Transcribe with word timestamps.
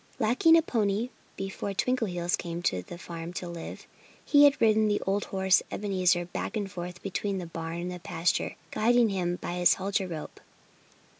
Lacking 0.17 0.57
a 0.57 0.63
pony, 0.63 1.09
before 1.37 1.75
Twinkleheels 1.75 2.35
came 2.35 2.63
to 2.63 2.81
the 2.81 2.97
farm 2.97 3.33
to 3.33 3.47
live, 3.47 3.85
he 4.25 4.45
had 4.45 4.59
ridden 4.59 4.87
the 4.87 4.99
old 5.01 5.25
horse 5.25 5.61
Ebenezer 5.69 6.25
back 6.25 6.57
and 6.57 6.71
forth 6.71 7.03
between 7.03 7.37
the 7.37 7.45
barn 7.45 7.79
and 7.81 7.91
the 7.91 7.99
pasture, 7.99 8.55
guiding 8.71 9.09
him 9.09 9.35
by 9.35 9.57
his 9.59 9.75
halter 9.75 10.07
rope. 10.07 10.39